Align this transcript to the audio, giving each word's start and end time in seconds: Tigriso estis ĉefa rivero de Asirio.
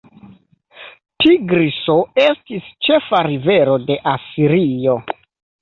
Tigriso 1.25 1.97
estis 2.23 2.71
ĉefa 2.89 3.21
rivero 3.29 3.79
de 3.91 4.01
Asirio. 4.17 5.01